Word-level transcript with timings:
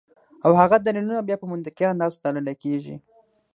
او 0.45 0.51
هغه 0.61 0.77
دليلونه 0.85 1.21
بیا 1.27 1.37
پۀ 1.41 1.45
منطقي 1.51 1.83
انداز 1.91 2.13
تللے 2.23 2.53
کيږي 2.63 2.95